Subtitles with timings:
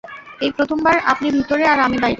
[0.41, 2.09] এই প্রথমবার, আপনি ভিতরে আর আমি বাইরে।